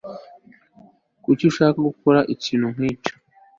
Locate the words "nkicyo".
2.75-3.13